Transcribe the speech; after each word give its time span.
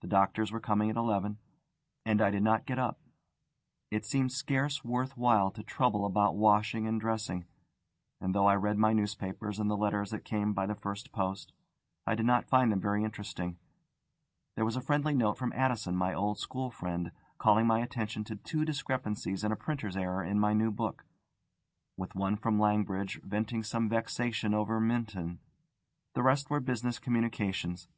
The 0.00 0.06
doctors 0.06 0.50
were 0.50 0.58
coming 0.58 0.88
at 0.88 0.96
eleven, 0.96 1.36
and 2.06 2.22
I 2.22 2.30
did 2.30 2.42
not 2.42 2.64
get 2.64 2.78
up. 2.78 2.98
It 3.90 4.06
seemed 4.06 4.32
scarce 4.32 4.82
worth 4.82 5.18
while 5.18 5.50
to 5.50 5.62
trouble 5.62 6.06
about 6.06 6.34
washing 6.34 6.86
and 6.86 6.98
dressing, 6.98 7.44
and 8.22 8.34
though 8.34 8.46
I 8.46 8.54
read 8.56 8.78
my 8.78 8.94
newspapers 8.94 9.58
and 9.58 9.68
the 9.70 9.76
letters 9.76 10.12
that 10.12 10.24
came 10.24 10.54
by 10.54 10.64
the 10.64 10.74
first 10.74 11.12
post, 11.12 11.52
I 12.06 12.14
did 12.14 12.24
not 12.24 12.48
find 12.48 12.72
them 12.72 12.80
very 12.80 13.04
interesting. 13.04 13.58
There 14.56 14.64
was 14.64 14.76
a 14.76 14.80
friendly 14.80 15.14
note 15.14 15.36
from 15.36 15.52
Addison, 15.52 15.94
my 15.94 16.14
old 16.14 16.38
school 16.38 16.70
friend, 16.70 17.12
calling 17.36 17.66
my 17.66 17.80
attention 17.80 18.24
to 18.24 18.36
two 18.36 18.64
discrepancies 18.64 19.44
and 19.44 19.52
a 19.52 19.56
printer's 19.56 19.94
error 19.94 20.24
in 20.24 20.40
my 20.40 20.54
new 20.54 20.70
book, 20.70 21.04
with 21.98 22.14
one 22.14 22.36
from 22.36 22.58
Langridge 22.58 23.20
venting 23.20 23.62
some 23.62 23.90
vexation 23.90 24.54
over 24.54 24.80
Minton. 24.80 25.38
The 26.14 26.22
rest 26.22 26.48
were 26.48 26.60
business 26.60 26.98
communications. 26.98 27.88